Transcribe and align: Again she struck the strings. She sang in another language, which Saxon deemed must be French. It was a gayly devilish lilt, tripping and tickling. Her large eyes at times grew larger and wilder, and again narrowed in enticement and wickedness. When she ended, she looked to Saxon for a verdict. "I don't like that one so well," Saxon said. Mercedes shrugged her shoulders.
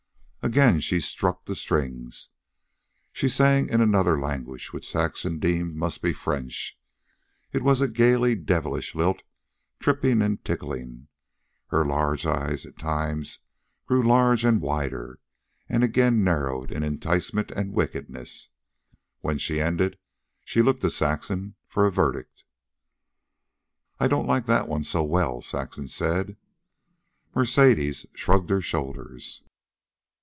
Again 0.43 0.79
she 0.79 0.99
struck 0.99 1.45
the 1.45 1.53
strings. 1.53 2.29
She 3.13 3.29
sang 3.29 3.69
in 3.69 3.79
another 3.79 4.19
language, 4.19 4.73
which 4.73 4.89
Saxon 4.89 5.37
deemed 5.37 5.75
must 5.75 6.01
be 6.01 6.13
French. 6.13 6.79
It 7.53 7.61
was 7.61 7.79
a 7.79 7.87
gayly 7.87 8.33
devilish 8.33 8.95
lilt, 8.95 9.21
tripping 9.79 10.19
and 10.23 10.43
tickling. 10.43 11.09
Her 11.67 11.85
large 11.85 12.25
eyes 12.25 12.65
at 12.65 12.79
times 12.79 13.37
grew 13.85 14.01
larger 14.01 14.47
and 14.47 14.59
wilder, 14.59 15.19
and 15.69 15.83
again 15.83 16.23
narrowed 16.23 16.71
in 16.71 16.81
enticement 16.81 17.51
and 17.51 17.75
wickedness. 17.75 18.49
When 19.19 19.37
she 19.37 19.61
ended, 19.61 19.99
she 20.43 20.63
looked 20.63 20.81
to 20.81 20.89
Saxon 20.89 21.53
for 21.67 21.85
a 21.85 21.91
verdict. 21.91 22.45
"I 23.99 24.07
don't 24.07 24.25
like 24.27 24.47
that 24.47 24.67
one 24.67 24.85
so 24.85 25.03
well," 25.03 25.43
Saxon 25.43 25.87
said. 25.87 26.35
Mercedes 27.35 28.07
shrugged 28.15 28.49
her 28.49 28.59
shoulders. 28.61 29.43